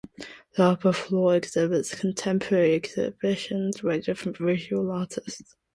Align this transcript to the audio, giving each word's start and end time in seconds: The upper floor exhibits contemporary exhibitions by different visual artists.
The 0.57 0.63
upper 0.63 0.93
floor 0.93 1.35
exhibits 1.35 1.93
contemporary 1.93 2.73
exhibitions 2.73 3.81
by 3.81 3.99
different 3.99 4.39
visual 4.39 4.89
artists. 4.89 5.55